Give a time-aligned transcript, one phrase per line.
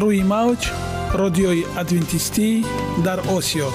[0.00, 0.70] روی موج
[1.12, 2.64] رادیوی ادوینتیستی
[3.04, 3.68] در آسیا.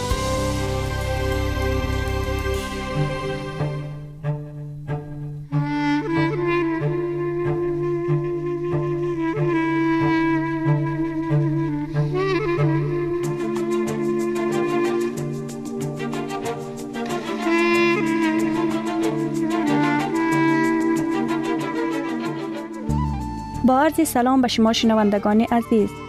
[23.65, 26.08] با عرض سلام به شما شنوندگان عزیز.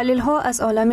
[0.00, 0.92] دلیل ها از عالم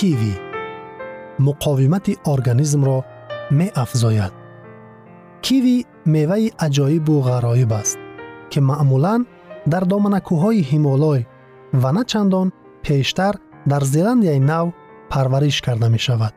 [0.00, 0.34] کیوی
[1.38, 3.04] مقاومت ارگانیسم را
[3.50, 4.32] می افزاید.
[5.42, 7.98] کیوی میوه عجایب و غرایب است
[8.50, 9.24] که معمولا
[9.70, 11.26] در دامنکوهای هیمالای
[11.74, 12.52] و نه چندان
[12.82, 13.34] پیشتر
[13.68, 14.70] در زلندیای نو
[15.10, 16.32] پرورش کرده می شود.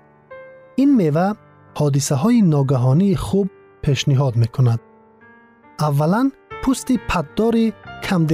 [0.76, 1.34] این میوه
[1.76, 3.50] حادثه های ناگهانی خوب
[3.82, 4.80] پیشنهاد می کند.
[5.80, 6.32] اولا
[6.64, 7.56] پوست پددار
[8.04, 8.26] کم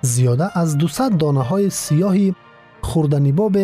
[0.00, 2.34] زیاده از 200 دانه های سیاهی
[2.80, 3.56] خوردنی باب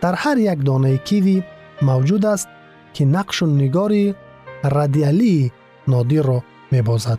[0.00, 1.42] در هر یک دانه کیوی
[1.82, 2.48] موجود است
[2.92, 4.14] که نقش و نگاری
[4.64, 5.52] ردیالی
[5.88, 7.18] نادر را می بازد.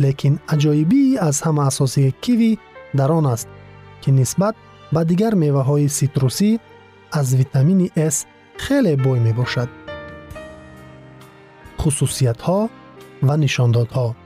[0.00, 2.58] لیکن عجایبی از همه اساسی کیوی
[2.96, 3.48] در آن است
[4.00, 4.54] که نسبت
[4.92, 6.60] به دیگر میوه های سیتروسی
[7.12, 8.14] از ویتامین S
[8.56, 9.68] خیلی بوی می باشد.
[11.78, 12.70] خصوصیت ها
[13.22, 14.16] و نشانداد ها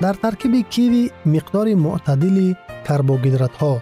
[0.00, 2.56] در ترکیب کیوی مقدار معتدلی
[2.86, 3.72] карбогидратҳо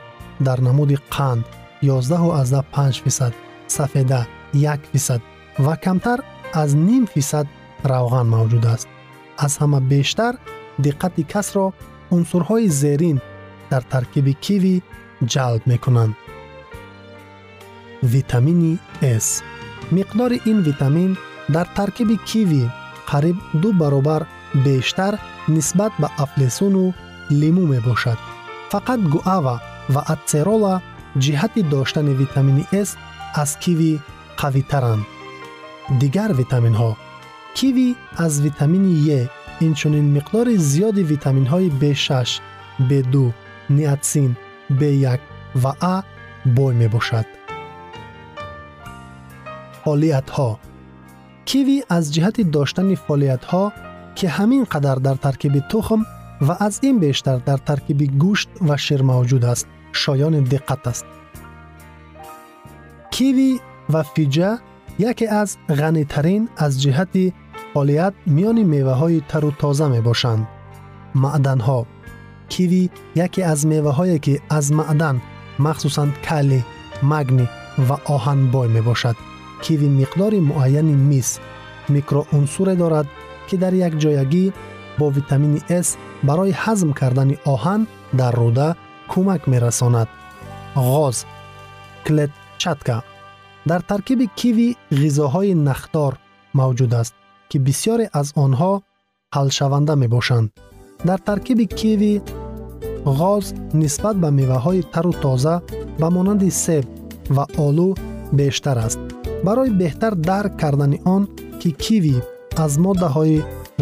[0.46, 1.44] дар намуди қанд
[1.82, 3.32] 11,5 фисад
[3.76, 4.20] сафеда
[4.54, 5.20] 1 фисад
[5.58, 6.18] ва камтар
[6.62, 7.46] аз ним фисад
[7.92, 8.88] равған мавҷуд аст.
[9.44, 10.34] аз ҳама бештар
[10.84, 11.66] диққати касро
[12.16, 13.18] унсурҳои зерин
[13.70, 14.76] дар таркиби киви
[15.32, 16.14] ҷалб мекунанд.
[18.02, 18.78] витамини
[19.24, 19.28] с
[19.96, 21.10] миқдори ин витамин
[21.54, 22.64] дар таркиби киви
[23.10, 24.22] қариб ду баробар
[24.66, 25.14] бештар
[25.54, 26.84] нисбат ба афлесуну
[27.40, 28.18] лимӯ мебошад
[28.72, 29.56] фақат гуава
[29.94, 30.74] ва атсерола
[31.24, 32.90] ҷиҳати доштани витамини с
[33.42, 33.92] аз киви
[34.40, 35.04] қавитаранд.
[36.00, 36.90] Дигар витаминҳо.
[37.56, 37.88] Киви
[38.24, 39.20] аз витамини е
[39.66, 42.40] инчунин миқдори зиёди витаминҳои б6
[42.88, 43.32] б2
[43.76, 44.30] ниатсин
[44.80, 45.18] б1
[45.62, 46.02] ва а
[46.56, 47.26] бой мебошад.
[49.82, 50.50] Фолиятҳо.
[51.48, 53.64] Киви аз ҷиҳати доштани фолиятҳо
[54.16, 56.00] ки ҳамин қадар дар таркиби тухм
[56.40, 59.66] و از این بیشتر در ترکیب گوشت و شیر موجود است.
[59.92, 61.04] شایان دقت است.
[63.10, 63.60] کیوی
[63.90, 64.58] و فیجه
[64.98, 67.32] یکی از غنی ترین از جهت
[67.74, 70.48] فعالیت میان میوه های تر و تازه می باشند
[71.14, 71.86] معدن ها
[72.48, 75.20] کیوی یکی از میوه هایی که از معدن
[75.58, 76.64] مخصوصا کلی
[77.02, 77.48] مگنی
[77.88, 79.16] و آهن بای می باشد
[79.62, 81.38] کیوی مقدار معین میس
[81.88, 82.26] میکرو
[82.78, 83.06] دارد
[83.48, 84.52] که در یک جایگی
[85.00, 85.88] бо витамини с
[86.28, 87.80] барои ҳазм кардани оҳан
[88.20, 88.68] дар руда
[89.10, 90.08] кӯмак мерасонад.
[90.90, 91.16] Ғоз
[92.06, 92.96] клетчатка.
[93.70, 94.68] Дар таркиби киви
[95.00, 96.12] ғизоҳои нахдор
[96.58, 97.14] мавҷуд аст
[97.50, 98.72] ки бисёре аз онҳо
[99.36, 100.48] ҳалшаванда мебошанд.
[101.08, 102.14] Дар таркиби киви
[103.20, 103.44] ғоз
[103.80, 105.54] нисбат ба меваҳои тару тоза
[106.00, 106.84] ба монанди себ
[107.36, 107.88] ва олу
[108.38, 109.00] бештар аст.
[109.46, 111.22] Барои беҳтар дарк кардани он
[111.60, 112.16] ки киви
[112.64, 113.38] аз моддаҳои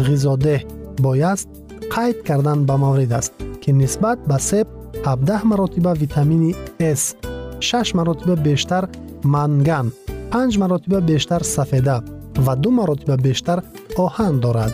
[0.07, 0.61] ғизодеҳ
[0.99, 1.49] бояст
[1.93, 4.67] қайд кардан ба маврид аст ки нисбат ба себ
[5.05, 7.15] 17 маротиба витамини с
[7.59, 8.89] 6 маротиба бештар
[9.23, 9.91] манган
[10.31, 12.03] 5 маротиба бештар сафеда
[12.37, 13.63] ва ду маротиба бештар
[13.97, 14.73] оҳан дорад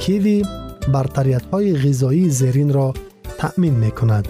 [0.00, 0.44] киви
[0.94, 2.94] бартариятҳои ғизоии зеринро
[3.38, 4.26] таъмин мекунад.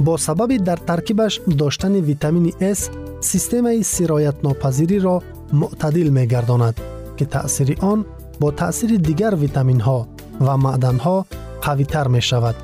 [0.00, 2.90] Бо сабаби дар таркибаш доштани витамини с
[3.20, 5.16] системаи сироятнопазириро
[5.60, 6.76] мӯътадил мегардонад
[7.16, 7.98] ки таъсири он
[8.40, 9.98] бо таъсири дигар витаминҳо
[10.46, 11.16] ва маъданҳо
[11.64, 12.56] қавитар мешавад.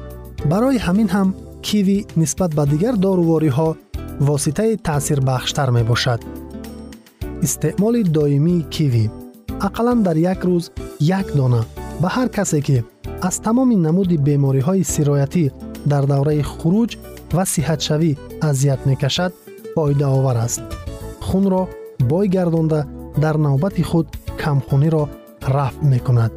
[0.50, 1.28] Барои ҳамин ҳам
[1.66, 3.68] киви нисбат ба дигар дорувориҳо
[4.28, 6.20] воситаи таъсирбахштар мебошад.
[7.46, 9.06] Истеъмоли доимии киви.
[9.66, 10.64] Ақаллан дар як рӯз
[11.18, 11.62] як дона
[12.02, 12.78] ба ҳар касе ки
[13.28, 15.44] аз тамоми намуди бемориҳои сироятӣ
[15.92, 16.90] дар давраи хуруҷ
[17.36, 18.10] ва сиҳатшавӣ
[18.48, 19.32] азият мекашад
[19.74, 20.62] фоидаовар аст.
[21.26, 21.62] Хунро
[22.10, 22.80] бой гардонда
[23.22, 24.06] дар навбати худ
[24.42, 25.04] камхуниро
[25.48, 26.32] رفع می‌کند.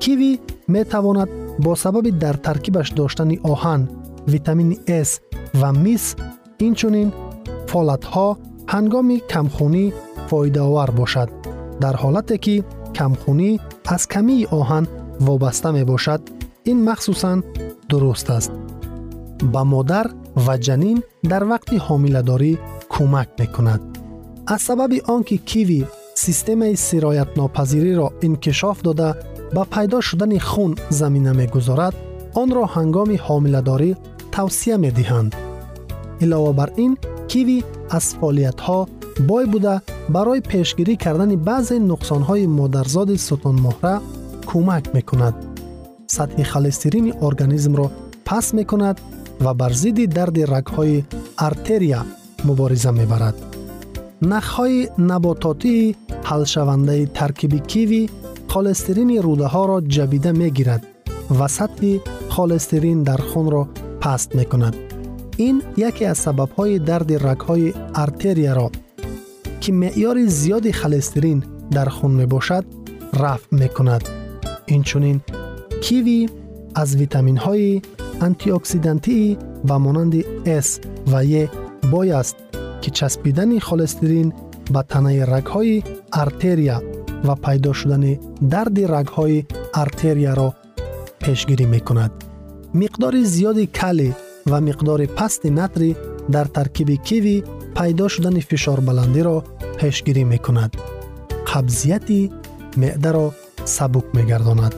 [0.00, 0.38] کیوی
[0.68, 3.88] می‌تواند با سبب در ترکیبش داشتن آهن
[4.28, 5.08] ویتامین S
[5.60, 6.14] و میس
[6.58, 7.12] اینچنین
[7.66, 8.38] فالتها
[8.68, 9.92] هنگام کمخونی
[10.26, 11.28] فایده آور باشد.
[11.80, 12.64] در حالتی که
[12.94, 14.86] کمخونی از کمی آهن
[15.20, 16.20] وابسته می باشد
[16.64, 17.42] این مخصوصا
[17.88, 18.52] درست است.
[19.52, 20.10] با مادر
[20.46, 22.58] و جنین در وقت حاملداری
[22.88, 23.98] کمک می‌کند.
[24.46, 25.84] از سبب آنکه کیوی
[26.17, 29.09] системаи сироятнопазириро инкишоф дода
[29.55, 31.95] ба пайдо шудани хун замина мегузорад
[32.41, 33.91] онро ҳангоми ҳомиладорӣ
[34.35, 35.31] тавсия медиҳанд
[36.23, 36.93] илова бар ин
[37.31, 37.57] киви
[37.97, 38.79] аз фоолиятҳо
[39.29, 39.75] бой буда
[40.15, 43.95] барои пешгирӣ кардани баъзе нуқсонҳои модарзоди сутунмоҳра
[44.49, 45.35] кӯмак мекунад
[46.15, 47.87] сатҳи холестерини организмро
[48.27, 48.97] паст мекунад
[49.43, 50.97] ва бар зидди дарди рагҳои
[51.47, 52.01] артерия
[52.47, 53.35] мубориза мебарад
[54.31, 54.79] нахҳои
[55.11, 55.95] набототии
[56.29, 58.03] ҳалшавандаи таркиби киви
[58.53, 60.81] холестерини рудаҳоро ҷабида мегирад
[61.37, 61.93] ва сатҳи
[62.35, 63.63] холестерин дар хунро
[64.03, 64.75] паст мекунад
[65.47, 65.55] ин
[65.89, 68.67] яке аз сабабҳои дарди рагҳои артерияро
[69.61, 71.39] ки меъёри зиёди холестерин
[71.75, 72.65] дар хун мебошад
[73.21, 74.03] рафъ мекунад
[74.75, 75.17] инчунин
[75.83, 76.19] киви
[76.81, 77.81] аз витаминҳои
[78.27, 80.21] антиоксидантии ба монанди
[80.67, 80.69] с
[81.11, 81.43] ва е
[81.91, 82.37] бой аст
[82.82, 84.28] ки часпидани холестерин
[84.74, 85.84] ба танаи рагҳои
[86.22, 86.76] артерия
[87.26, 88.12] ва пайдо шудани
[88.52, 89.46] дарди рагҳои
[89.82, 90.48] артерияро
[91.22, 92.12] пешгирӣ мекунад.
[92.80, 94.10] Миқдори зиёди кали
[94.50, 95.90] ва миқдори пасти натри
[96.34, 97.36] дар таркиби киви
[97.76, 99.36] пайдо шудани фишорбаландиро
[99.78, 100.72] пешгирӣ мекунад.
[101.50, 102.20] Қабзияти
[102.82, 103.26] меъдаро
[103.76, 104.74] сабук мегардонад.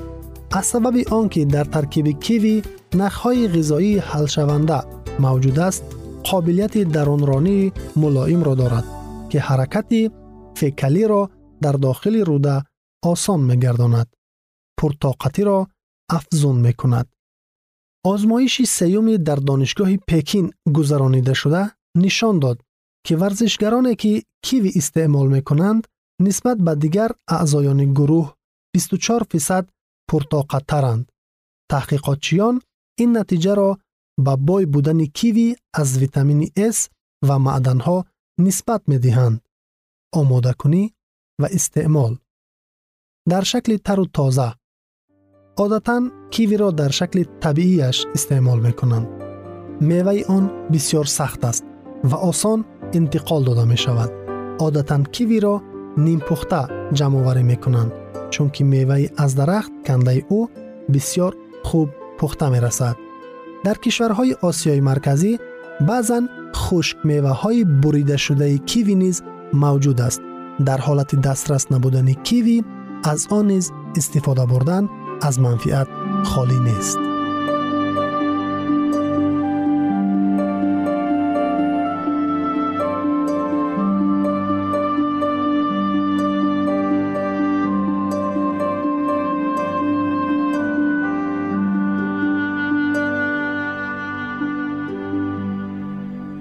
[0.58, 2.54] Аз сабаби он ки дар таркиби киви
[3.00, 4.78] нахҳои ғизоии ҳалшаванда
[5.24, 5.84] мавҷуд аст
[6.27, 8.85] қобилияти дарунронии мулоимро дорад
[9.29, 10.01] ки ҳаракати
[10.59, 11.21] фекалиро
[11.63, 12.55] дар дохили руда
[13.11, 14.07] осон мегардонад
[14.77, 15.59] пуртоқатиро
[16.17, 17.07] афзун мекунад
[18.11, 21.63] озмоиши сеюми дар донишгоҳи пекин гузаронида шуда
[22.03, 22.57] нишон дод
[23.05, 24.11] ки варзишгароне ки
[24.45, 25.83] киви истеъмол мекунанд
[26.25, 28.25] нисбат ба дигар аъзоёни гурӯҳ
[28.73, 29.65] 24 фисад
[30.09, 31.03] пуртоқаттаранд
[31.71, 32.55] таҳқиқотчиён
[33.03, 33.69] ин натиҷаро
[34.18, 36.90] ба бой будани киви аз витамини с
[37.28, 38.04] ва маъданҳо
[38.38, 39.40] нисбат медиҳанд
[40.20, 40.84] омодакунӣ
[41.40, 42.12] ва истеъмол.
[43.26, 44.48] Дар шакли тару тоза
[45.64, 49.08] одатан кивиро дар шакли табииаш истеъмол мекунанд.
[49.80, 51.64] Меваи он бисёр сахт аст
[52.10, 52.60] ва осон
[52.98, 54.10] интиқол дода мешавад.
[54.66, 55.54] Одатан кивиро
[56.06, 56.62] ниmpухта
[56.98, 57.92] ҷамъоварӣ мекунанд
[58.32, 60.40] чунки меваи аз дарахт кандаи ӯ
[60.92, 61.32] бисёр
[61.68, 61.88] хуб
[62.18, 62.96] пухта мерасад.
[63.64, 65.38] در کشورهای آسیای مرکزی
[65.80, 66.22] بعضا
[66.54, 70.22] خشک میوه های بریده شده کیوی نیز موجود است.
[70.64, 72.62] در حالت دسترس نبودن کیوی
[73.04, 74.88] از آن نیز استفاده بردن
[75.22, 75.86] از منفیت
[76.24, 77.09] خالی نیست.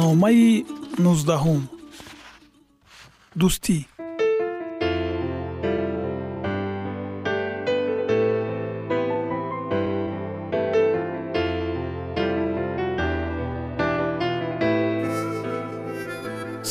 [0.00, 0.64] номаи
[1.04, 1.62] нуздаҳум
[3.40, 3.78] дӯстӣ.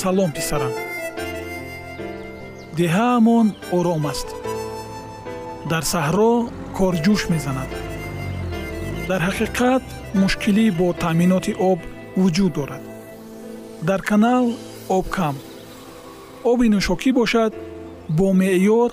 [0.01, 0.73] Салом писарам.
[2.77, 4.27] Деҳаамон ором аст.
[5.71, 6.33] Дар саҳро
[6.77, 7.71] корҷӯш мезанад.
[9.09, 9.83] Дар ҳақиқат
[10.21, 11.79] мушкилӣ бо таъминоти об
[12.21, 12.94] вуҷуд дорад
[13.81, 14.53] дар канал
[14.89, 15.35] об кам.
[16.43, 17.53] Оби нӯшокӣ бошад
[18.09, 18.91] бо меъёр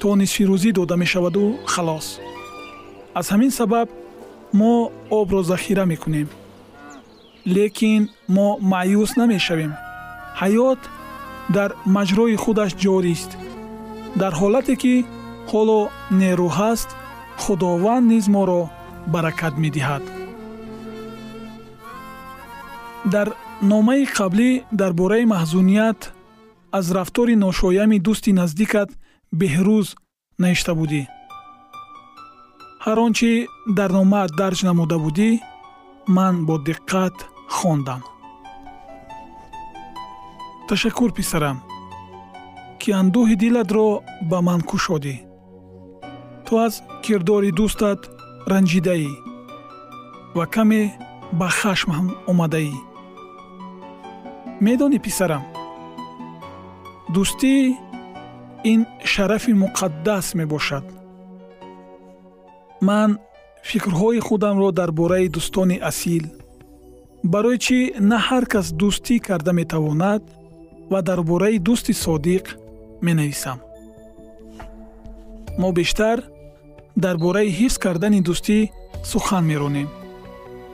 [0.00, 2.06] то нисфирӯзӣ дода мешаваду халос.
[3.14, 3.88] Аз ҳамин сабаб
[4.52, 6.28] мо обро захира мекунем.
[7.46, 9.72] Лекин мо маъюс намешавем.
[10.40, 10.80] Ҳаёт
[11.56, 13.30] дар маҷрои худаш ҷорист.
[14.20, 14.94] Дар ҳолате ки
[15.50, 15.80] ҳоло
[16.20, 16.90] нерӯ ҳаст
[17.42, 18.62] худованд низ моро
[19.14, 20.04] баракат медиҳад.
[23.14, 23.28] Дар
[23.70, 24.50] номаи қаблӣ
[24.80, 26.00] дар бораи маҳзуният
[26.78, 28.90] аз рафтори ношоями дӯсти наздикат
[29.40, 29.88] беҳрӯз
[30.42, 31.02] навишта будӣ.
[32.84, 33.30] ҳар он чи
[33.78, 35.30] дар номаат дарҷ намуда будӣ
[36.16, 37.16] ман бо диққат
[37.56, 38.02] хондам.
[40.68, 41.58] ташаккур писарам.
[42.80, 43.88] ки андӯҳи дилатро
[44.30, 45.16] ба ман кушодӣ
[46.44, 48.00] ту аз кирдори дӯстат
[48.52, 49.10] ранҷидаӣ
[50.36, 50.82] ва каме
[51.38, 52.91] ба хашмам омадаӣ
[54.66, 55.44] медонӣ писарам.
[57.14, 57.54] Дӯстӣ
[58.72, 58.80] ин
[59.12, 60.84] шарафи муқаддас мебошад.
[62.88, 63.10] Ман
[63.68, 66.24] фикрҳои худамро дар бораи дӯстони асил
[67.32, 67.78] барои чӣ
[68.10, 70.22] на ҳар кас дӯстӣ карда метавонад
[70.92, 72.44] ва дар бораи дӯсти содиқ
[73.06, 73.58] менависам.
[75.60, 76.18] Мо бештар
[77.04, 78.58] дар бораи ҳифз кардани дӯстӣ
[79.10, 79.88] сухан меронем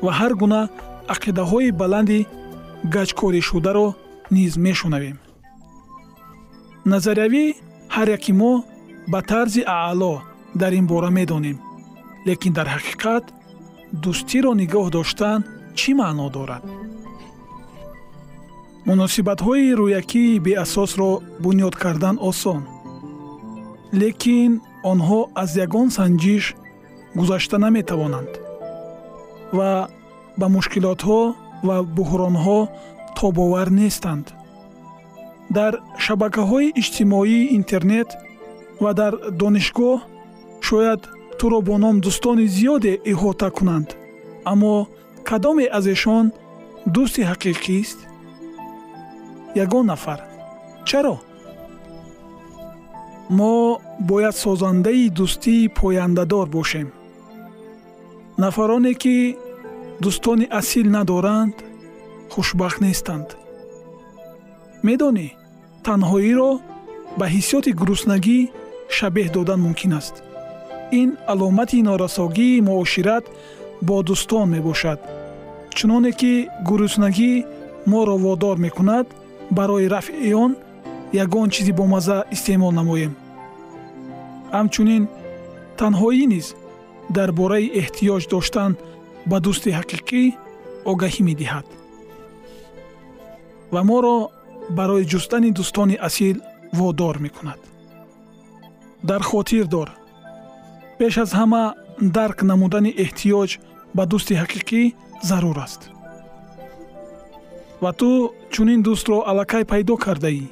[0.04, 0.62] ва ҳар гуна
[1.14, 2.20] ақидаҳои баланди
[2.94, 3.86] гаҷкоришударо
[4.30, 5.18] низ мешунавем.
[6.92, 7.44] Назариявӣ
[7.94, 8.52] ҳар яки мо
[9.12, 10.14] ба тарзи аъло
[10.60, 11.58] дар ин бора медонем
[12.26, 13.24] лекин дар ҳақиқат
[14.02, 15.40] дӯстиро нигоҳ доштан
[15.78, 16.64] чӣ маъно дорад?
[18.88, 21.10] Муносибатҳои рӯякии беасосро
[21.44, 22.62] бунёд кардан осон
[24.00, 24.52] лекин
[24.90, 26.44] онҳо аз ягон санҷиш
[27.18, 28.32] гузашта наметавонанд
[29.56, 29.70] ва
[30.40, 31.20] ба мушкилотҳо
[31.66, 32.60] ва буҳронҳо
[33.18, 34.26] тобовар нестанд.
[35.56, 35.72] Дар
[36.04, 38.10] шабакаҳои иҷтимоии интернет
[38.82, 39.98] ва дар донишгоҳ
[40.68, 41.00] шояд
[41.38, 43.88] туро бо ном дӯстони зиёде иҳота кунанд.
[44.52, 44.74] Аммо
[45.28, 46.26] кадоме аз эшон
[46.94, 47.98] дӯсти ҳақиқист
[49.64, 50.20] ягон нафар.
[50.88, 51.16] Чаро?
[53.38, 53.54] Мо
[54.10, 56.88] бояд созандаи дӯстии пояндадор бошем.
[58.42, 59.16] Нафароне ки
[60.02, 61.56] дӯстони асил надоранд
[62.32, 63.28] хушбахт нестанд.
[64.86, 65.28] Медонӣ
[65.86, 66.50] танҳоиро
[67.18, 68.38] ба ҳиссиёти гуруснагӣ
[68.96, 70.14] шабеҳ додан мумкин аст.
[71.00, 73.24] Ин аломати норасогии муошират
[73.86, 75.00] бо дӯстон мебошад
[75.76, 76.32] чуноне ки
[76.68, 77.32] гуруснагӣ
[77.90, 79.06] моро водор мекунад
[79.56, 80.52] барои рафъи он
[81.24, 83.12] ягон чизи бомазза истеъмол намоем.
[84.56, 85.02] Ҳамчунин
[85.78, 86.46] танҳоӣ низ
[87.16, 88.72] дар бораи эҳтиёҷ доштан
[89.30, 90.22] ба дӯсти ҳақиқӣ
[90.90, 91.66] огаҳӣ медиҳад.
[93.74, 94.16] Ва моро
[94.78, 96.36] барои ҷустани дӯстони асил
[96.78, 97.60] водор мекунад.
[99.08, 99.88] Дар хотир дор.
[100.98, 101.64] Пеш аз ҳама
[102.16, 103.50] дарк намудани эҳтиёҷ
[103.96, 104.82] ба дӯсти ҳақиқӣ
[105.28, 105.82] зарур аст.
[107.82, 108.10] Ва ту
[108.52, 110.44] чунин дӯстро аллакай пайдо кардаӣ?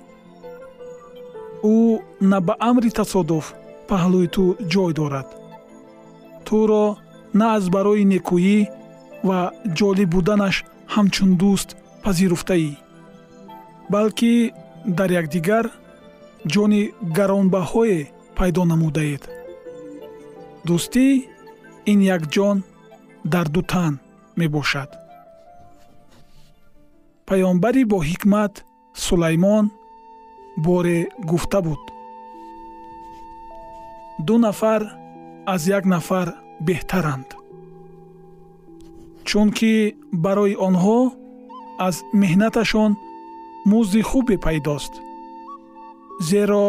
[1.75, 1.77] Ӯ
[2.31, 3.47] на ба амри тасодуф
[3.89, 5.29] паҳлӯи ту ҷой дорад.
[6.47, 6.85] Туро
[7.39, 8.59] на аз барои некӯӣ
[9.29, 9.41] ва
[9.79, 10.57] ҷолиб буданаш
[10.95, 11.69] ҳамчун дӯст
[12.05, 12.71] пазируфтаӣ.
[13.93, 14.35] Балки
[14.99, 15.67] дар якдигар
[16.53, 16.83] ҷони
[17.17, 18.01] гаронбаҳое
[18.37, 19.23] пайдо намудаед.
[20.67, 21.07] Дӯстӣ
[21.93, 22.57] ин як ҷон
[23.33, 23.93] дар ду тан
[24.41, 24.91] мебошад.
[27.29, 28.55] Паёмбари боҳикмат
[29.05, 29.65] сулаймон
[30.67, 30.99] боре
[31.31, 31.83] гуфта буд.
[34.27, 34.83] Ду нафар
[35.55, 36.29] аз як нафар
[36.67, 37.29] беҳтаранд.
[39.29, 39.75] Чунки
[40.25, 41.01] барои онҳо
[41.87, 42.93] аз меҳнаташон
[43.73, 44.93] музди хубе пайдост.
[46.29, 46.67] Зеро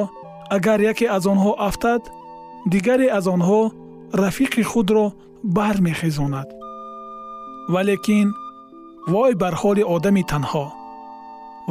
[0.56, 2.01] агар яке аз онҳо афтад
[2.72, 3.62] дигаре аз онҳо
[4.24, 5.06] рафиқи худро
[5.44, 6.50] бармехезонад.
[7.74, 8.27] Валекин
[9.12, 10.65] вой бар ҳоли одами танҳо.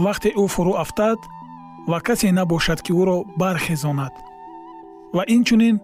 [0.04, 1.18] Вақте ӯ фурӯ афтад
[1.90, 4.14] ва касе набошад ки ӯро бархезонад.
[5.16, 5.76] Ва инчунин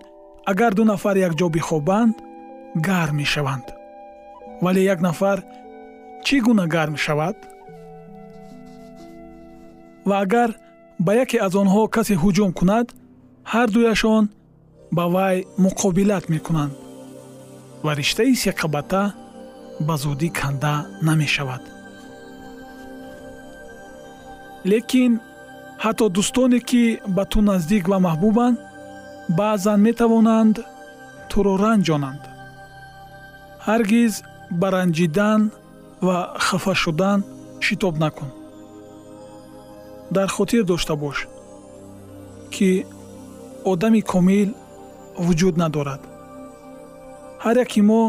[0.51, 2.15] агар ду нафар якҷо бихобанд
[2.87, 3.67] гарм мешаванд.
[4.63, 5.39] Вале як нафар
[6.25, 7.37] чӣ гуна гарм шавад?
[10.09, 10.51] Ва агар
[10.99, 12.87] ба яке аз онҳо касе ҳуҷум кунад
[13.53, 14.25] ҳардуяшон
[14.97, 16.75] ба вай муқобилат мекунанд
[17.85, 19.03] ва риштаи сиқабата
[19.87, 20.75] ба зудӣ канда
[21.09, 21.63] намешавад.
[24.71, 25.13] Лекин
[25.85, 26.85] ҳатто дӯстоне ки
[27.17, 28.57] ба ту наздик ва маҳбубанд
[29.39, 30.57] баъзан метавонанд
[31.31, 32.23] туро ранҷонанд.
[33.67, 34.13] Ҳаргиз
[34.61, 35.41] ба ранҷидан
[36.07, 36.17] ва
[36.47, 37.19] хафа шудан
[37.65, 38.31] шитоб накун.
[40.17, 41.19] Дар хотир дошта бош
[42.55, 42.71] ки
[43.73, 44.49] одами комил
[45.25, 46.03] вуҷуд надорад.
[47.45, 48.03] Ҳар яки мо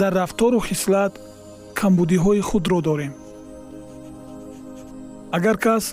[0.00, 1.12] дар рафтору хислат
[1.78, 3.12] камбудиҳои худро дорем.
[5.36, 5.84] Агар кас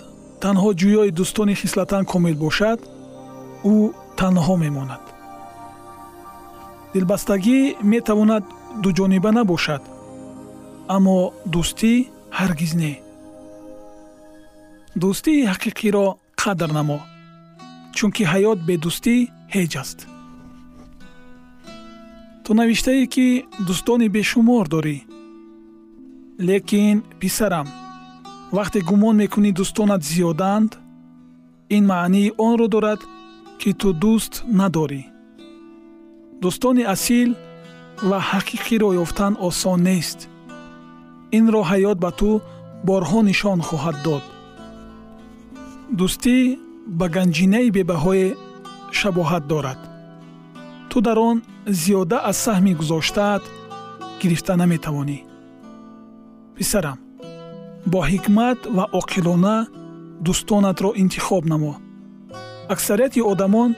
[0.42, 2.78] танҳо ҷӯёи дӯстони хислатан комил бошад
[3.72, 3.74] ӯ
[4.18, 5.04] танҳо мемонад.
[6.92, 7.58] Дилбастагӣ
[7.92, 8.44] метавонад
[8.82, 9.82] дуҷониба набошад
[10.94, 11.18] аммо
[11.52, 11.92] дӯстӣ
[12.38, 12.92] ҳаргиз не.
[15.02, 16.06] Дӯстии ҳақиқиро
[16.42, 16.98] қадр намо
[17.96, 19.16] чунки ҳаёт бедӯстӣ
[19.54, 19.98] ҳеҷ аст.
[22.44, 23.26] Ту навиштае ки
[23.66, 24.96] дӯстони бешумор дорӣ.
[26.48, 27.68] Лекин писарам
[28.56, 30.70] вақте гумон мекунӣ дӯстонат зиёданд
[31.76, 33.00] ин маънии онро дорад
[33.60, 35.02] ки ту дӯст надорӣ.
[36.42, 37.30] Дӯстони асил
[38.08, 40.18] ва ҳақиқиро ёфтан осон нест.
[41.38, 42.30] Инро ҳаёт ба ту
[42.88, 44.24] борҳо нишон хоҳад дод.
[45.98, 46.36] Дӯстӣ
[46.98, 48.28] ба ганҷинаи бебаҳое
[48.98, 49.80] шабоҳат дорад.
[50.90, 51.36] Ту дар он
[51.80, 53.42] зиёда аз саҳми гузоштаат
[54.20, 55.18] гирифта наметавонӣ.
[56.56, 56.98] Писарам
[57.92, 59.56] бо ҳикмат ва оқилона
[60.24, 61.74] дӯстонатро интихоб намо
[62.74, 63.70] аксарияти одамон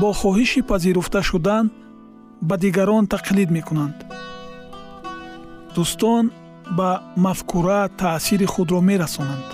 [0.00, 1.64] бо хоҳиши пазируфта шудан
[2.48, 3.98] ба дигарон тақлид мекунанд.
[5.74, 6.24] Дӯстон
[6.78, 6.90] ба
[7.24, 9.48] мафкура таъсири худро мерасонанд.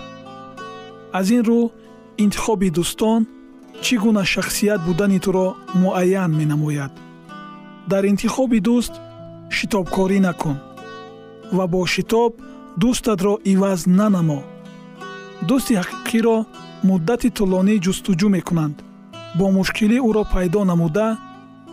[1.18, 1.60] Аз ин рӯ
[2.24, 3.20] интихоби дӯстон
[3.84, 5.46] чӣ гуна шахсият будани туро
[5.82, 6.92] муайян менамояд.
[7.90, 8.94] Дар интихоби дӯст
[9.56, 10.56] шитобкорӣ накун
[11.56, 12.32] ва бо шитоб
[12.80, 14.40] дӯстатро иваз нанамо.
[15.48, 16.36] Дӯсти ҳақиқиро
[16.84, 18.76] муддати тӯлонӣ ҷустуҷӯ мекунанд.
[19.38, 21.08] Бо мушкилӣ ӯро пайдо намуда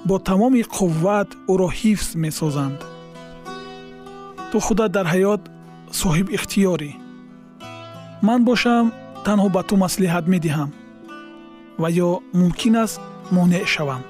[0.08, 2.80] бо тамоми қувват ӯро ҳифз месозанд.
[4.52, 5.42] Ту худат дар ҳаёт
[6.02, 6.92] соҳибихтиёрӣ
[8.28, 8.86] ман бошам
[9.26, 10.70] танҳо ба ту маслиҳат медиҳам
[11.82, 13.00] ва ё мумкин аст
[13.36, 14.04] монеъ шавам.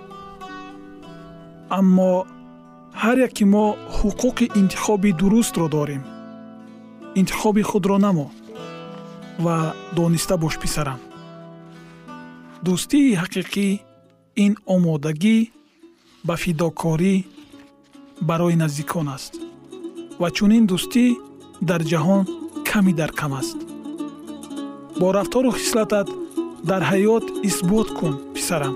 [1.79, 2.11] Аммо
[3.01, 3.65] ҳар яки мо
[3.97, 6.03] ҳуқуқи интихоби дурустро дорем.
[7.19, 8.27] Интихоби худро намо
[9.39, 10.99] ва дониста бош писарам.
[12.65, 13.67] Дӯстии ҳақиқӣ
[14.45, 15.37] ин омодагӣ
[16.27, 17.15] ба фидокорӣ
[18.29, 19.33] барои наздикон аст
[20.21, 21.05] ва чунин дӯстӣ
[21.69, 22.23] дар ҷаҳон
[22.69, 23.59] ками дар кам аст.
[24.99, 26.07] Бо рафтору хислатат
[26.69, 28.75] дар ҳаёт исбот кун писарам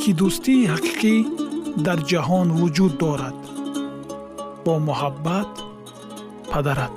[0.00, 1.14] ки дӯстии ҳақиқӣ
[1.86, 3.38] дар ҷаҳон вуҷуд дорад.
[4.64, 5.50] Бо муҳаббат
[6.52, 6.96] падарат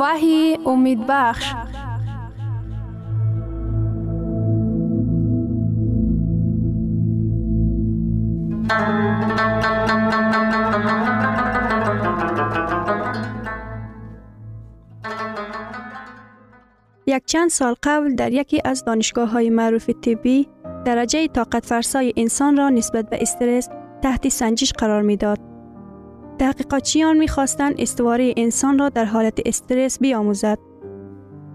[0.00, 1.54] وحی امید بخش
[17.06, 20.48] یک چند سال قبل در یکی از دانشگاه های معروف طبی
[20.84, 23.68] درجه طاقت فرسای انسان را نسبت به استرس
[24.02, 25.47] تحت سنجش قرار می داد.
[26.38, 30.58] تحقیقاتچیان می خواستند استواره انسان را در حالت استرس بیاموزد.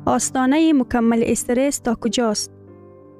[0.06, 2.52] آستانه مکمل استرس تا کجاست؟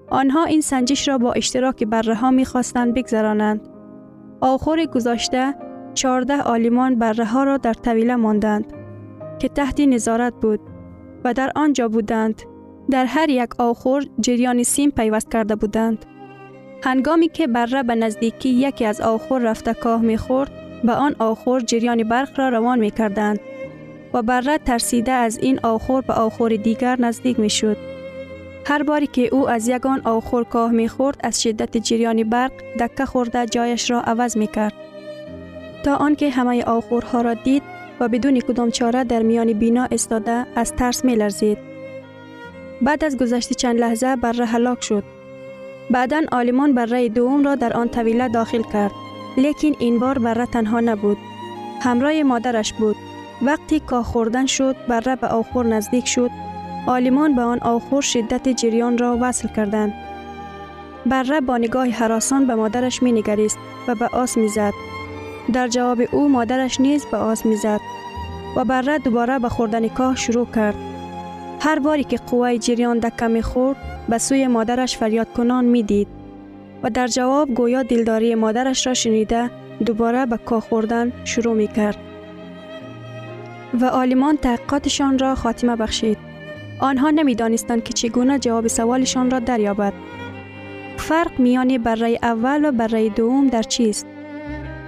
[0.10, 3.70] آنها این سنجش را با اشتراک بره ها می خواستند بگذرانند.
[4.42, 5.56] آخر گذاشته
[5.94, 8.74] 14 آلیمان بره ها را در طویله ماندند
[9.40, 10.60] که تحت نظارت بود
[11.24, 12.42] و در آنجا بودند.
[12.92, 16.06] در هر یک آخر جریان سیم پیوست کرده بودند.
[16.84, 20.52] هنگامی که بره به نزدیکی یکی از آخر رفته کاه می خورد،
[20.84, 23.40] به آن آخر جریان برق را روان می کردند
[24.14, 27.78] و بره ترسیده از این آخر به آخر دیگر نزدیک می شد.
[28.66, 33.06] هر باری که او از یگان آخر کاه می خورد از شدت جریان برق دکه
[33.06, 34.74] خورده جایش را عوض می کرد.
[35.84, 37.64] تا آنکه همه آخرها را دید
[38.00, 41.58] و بدون کدام چاره در میان بینا استاده از ترس می لرزید.
[42.82, 45.04] بعد از گذشت چند لحظه بره هلاک شد.
[45.92, 49.03] بعدا آلمان بره دوم را در آن طویله داخل کرد.
[49.38, 51.18] لیکن این بار بره تنها نبود.
[51.82, 52.96] همراه مادرش بود.
[53.42, 56.32] وقتی کاه خوردن شد بره به آخر نزدیک شد.
[56.88, 59.94] آلمان به آن آخر شدت جریان را وصل کردند.
[61.06, 64.74] بره با نگاه حراسان به مادرش می نگریست و به آس می زد.
[65.54, 67.80] در جواب او مادرش نیز به آس می زد
[68.56, 70.76] و بره دوباره به خوردن کاه شروع کرد.
[71.60, 73.78] هر باری که قوه جریان دکه می خورد
[74.10, 76.23] به سوی مادرش فریاد کنان می دید
[76.84, 79.50] و در جواب گویا دلداری مادرش را شنیده
[79.86, 81.98] دوباره به کاه خوردن شروع می کرد.
[83.82, 86.18] و آلمان تحقیقاتشان را خاتمه بخشید.
[86.80, 89.94] آنها نمی دانستند که چگونه جواب سوالشان را دریابد.
[90.98, 94.08] فرق میان بره اول و بره دوم در چیست؟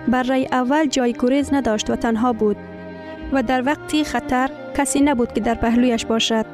[0.08, 2.58] بره اول جای گریز نداشت و تنها بود
[3.34, 6.46] و در وقتی خطر کسی نبود که در پهلویش باشد.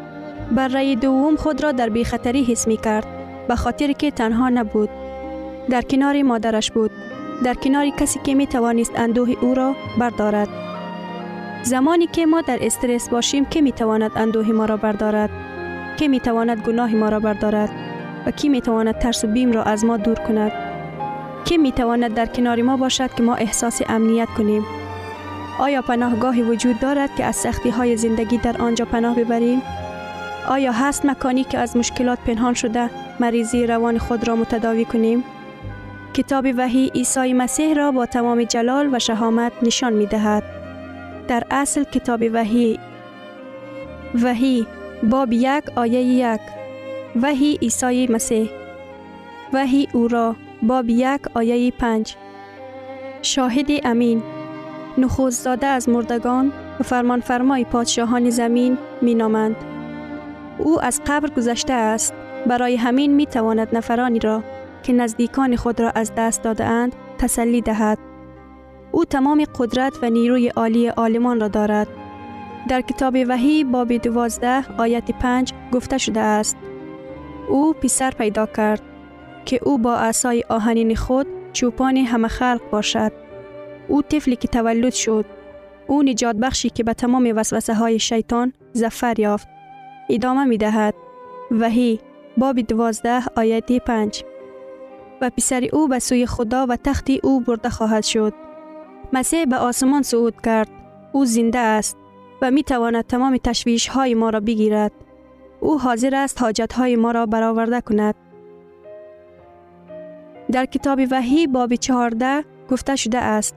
[0.51, 3.08] بره دوم خود را در بی خطری حس می کرد
[3.47, 4.89] به خاطر که تنها نبود.
[5.69, 6.91] در کنار مادرش بود.
[7.43, 10.47] در کنار کسی که می توانست اندوه او را بردارد.
[11.63, 15.30] زمانی که ما در استرس باشیم که می تواند اندوه ما را بردارد؟
[15.97, 17.69] که می تواند گناه ما را بردارد؟
[18.26, 20.52] و کی می تواند ترس و بیم را از ما دور کند؟
[21.45, 24.65] کی می تواند در کنار ما باشد که ما احساس امنیت کنیم؟
[25.60, 29.62] آیا پناهگاهی وجود دارد که از سختی های زندگی در آنجا پناه ببریم؟
[30.47, 35.24] آیا هست مکانی که از مشکلات پنهان شده مریضی روان خود را متداوی کنیم؟
[36.13, 40.43] کتاب وحی عیسی مسیح را با تمام جلال و شهامت نشان می دهد.
[41.28, 42.80] در اصل کتاب وحی
[44.24, 44.67] وحی
[45.04, 46.41] باب یک آیه یک
[47.21, 48.50] وحی عیسی مسیح
[49.54, 52.15] وحی او را باب یک آیه پنج
[53.21, 54.24] شاهد امین
[54.97, 59.56] نخوز داده از مردگان و فرمان فرمای پادشاهان زمین می نامند.
[60.58, 62.13] او از قبر گذشته است
[62.47, 64.43] برای همین می تواند نفرانی را
[64.84, 67.98] که نزدیکان خود را از دست داده اند تسلی دهد.
[68.91, 71.88] او تمام قدرت و نیروی عالی آلمان را دارد.
[72.70, 76.58] در کتاب وحی باب دوازده آیت پنج گفته شده است
[77.50, 78.82] او پسر پیدا کرد
[79.46, 83.12] که او با عصای آهنین خود چوپان همه خلق باشد.
[83.88, 85.26] او طفلی که تولد شد.
[85.88, 89.48] او نجات بخشی که به تمام وسوسه های شیطان زفر یافت.
[90.10, 90.94] ادامه می دهد
[91.52, 92.00] وحی
[92.38, 94.24] باب دوازده آیت پنج.
[95.21, 98.34] و پسر او به سوی خدا و تختی او برده خواهد شد.
[99.13, 100.69] مسیح به آسمان صعود کرد.
[101.12, 101.97] او زنده است
[102.41, 104.91] و می تواند تمام تشویش های ما را بگیرد.
[105.60, 108.15] او حاضر است حاجت های ما را برآورده کند.
[110.51, 113.55] در کتاب وحی باب چهارده گفته شده است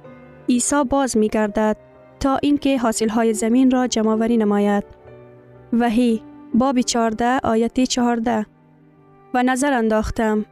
[0.48, 1.76] عیسی باز می گردد
[2.20, 4.84] تا اینکه حاصل های زمین را جمعوری نماید.
[5.72, 6.22] وحی
[6.54, 8.46] باب چهارده آیت چهارده.
[9.34, 10.44] و نظر انداختم.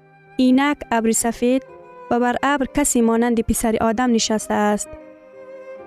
[0.43, 1.63] اینک ابر سفید
[2.11, 4.89] و بر ابر کسی مانند پسر آدم نشسته است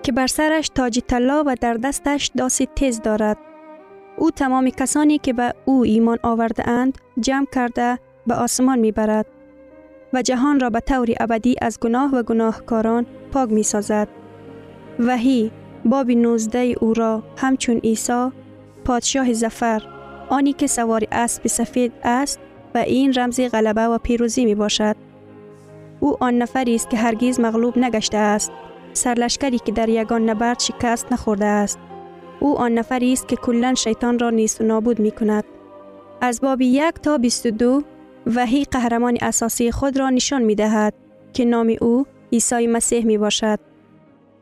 [0.02, 3.38] که بر سرش تاج طلا و در دستش داسی تیز دارد
[4.18, 9.26] او تمام کسانی که به او ایمان آورده اند جمع کرده به آسمان می برد
[10.12, 14.08] و جهان را به طور ابدی از گناه و گناهکاران پاک می سازد.
[14.98, 15.50] وحی
[15.84, 18.28] باب 19 او را همچون عیسی
[18.84, 19.82] پادشاه زفر
[20.28, 22.40] آنی که سوار اسب سفید است
[22.76, 24.96] و این رمز غلبه و پیروزی می باشد.
[26.00, 28.52] او آن نفری است که هرگیز مغلوب نگشته است.
[28.92, 31.78] سرلشکری که در یگان نبرد شکست نخورده است.
[32.40, 35.44] او آن نفری است که کلا شیطان را نیست و نابود می کند.
[36.20, 37.82] از باب یک تا 22
[38.26, 40.94] وحی قهرمان اساسی خود را نشان می دهد
[41.32, 43.58] که نام او عیسی مسیح می باشد.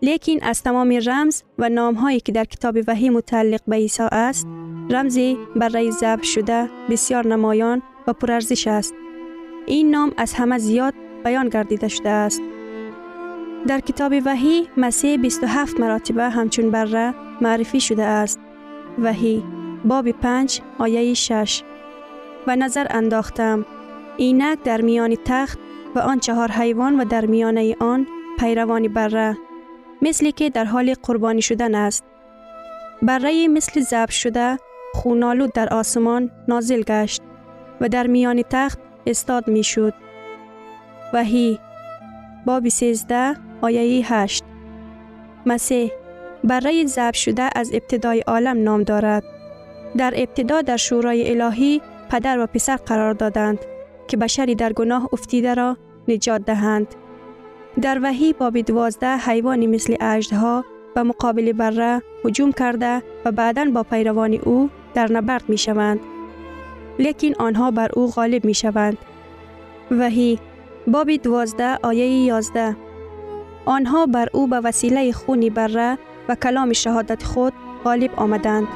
[0.03, 4.47] لیکن از تمام رمز و نام هایی که در کتاب وحی متعلق به عیسی است،
[4.90, 8.95] رمزی برای ذبح شده بسیار نمایان و پرارزش است.
[9.67, 12.43] این نام از همه زیاد بیان گردیده شده است.
[13.67, 18.40] در کتاب وحی مسیح 27 مراتبه همچون بره معرفی شده است.
[18.99, 19.45] وحی
[19.85, 21.62] باب 5 آیه 6
[22.47, 23.67] و نظر انداختم
[24.17, 25.59] اینک در میان تخت
[25.95, 28.07] و آن چهار حیوان و در میانه آن
[28.38, 29.37] پیروانی بره
[30.03, 32.05] مثلی که در حال قربانی شدن است.
[33.03, 34.59] بره مثل زب شده
[34.95, 37.23] خونالود در آسمان نازل گشت
[37.81, 39.95] و در میان تخت استاد می شد.
[41.13, 41.59] وحی
[42.47, 44.45] باب 13 آیه 8
[45.47, 45.93] مسیح
[46.45, 49.25] برای زب شده از ابتدای عالم نام دارد.
[49.97, 53.59] در ابتدا در شورای الهی پدر و پسر قرار دادند
[54.09, 55.77] که بشری در گناه افتیده را
[56.09, 56.87] نجات دهند.
[57.83, 60.65] در وحی باب دوازده حیوانی مثل اجدها
[60.97, 66.01] و مقابل بره هجوم کرده و بعدا با پیروان او در نبرد می شوند.
[66.99, 68.99] لیکن آنها بر او غالب می شوند.
[69.91, 70.39] وحی
[70.87, 72.77] باب دوازده آیه یازده
[73.65, 77.53] آنها بر او به وسیله خونی بره و کلام شهادت خود
[77.85, 78.69] غالب آمدند.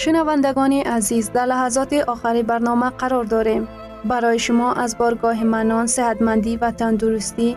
[0.00, 3.68] شنوندگان عزیز در لحظات آخری برنامه قرار داریم.
[4.04, 7.56] برای شما از بارگاه منان، صحتمندی و تندرستی،